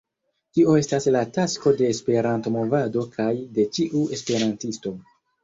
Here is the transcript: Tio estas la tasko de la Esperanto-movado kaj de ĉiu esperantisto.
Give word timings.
Tio 0.57 0.71
estas 0.77 1.05
la 1.15 1.21
tasko 1.35 1.73
de 1.81 1.85
la 1.89 1.95
Esperanto-movado 1.97 3.05
kaj 3.19 3.29
de 3.59 3.67
ĉiu 3.79 4.03
esperantisto. 4.19 4.97